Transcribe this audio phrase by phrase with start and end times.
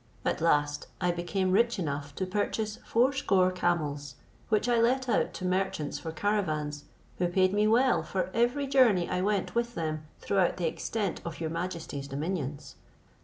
[0.25, 4.15] At last I became rich enough to purchase fourscore camels,
[4.49, 6.85] which I let out to merchants for caravans,
[7.19, 11.39] who paid me well for every journey I went with them throughout the extent of
[11.39, 12.77] your majesty's dominions.